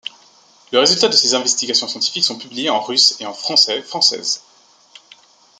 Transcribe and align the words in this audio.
Les 0.71 0.79
résultats 0.79 1.09
de 1.09 1.13
ces 1.13 1.35
investigations 1.35 1.87
scientifiques 1.87 2.23
sont 2.23 2.39
publiées 2.39 2.71
en 2.71 2.79
russe 2.81 3.15
et 3.19 3.27
en 3.27 3.35
français|française. 3.35 4.41